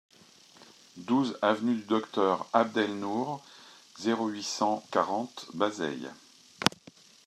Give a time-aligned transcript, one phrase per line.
[0.97, 3.39] douze avenue du Docteur Abd El Nour,
[3.99, 6.09] zéro huit, cent quarante, Bazeilles